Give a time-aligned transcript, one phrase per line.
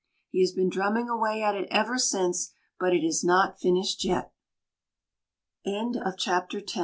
[0.31, 4.33] He has been drumming away at it ever since, but it is not finished yet.
[5.63, 6.63] THE MERMAN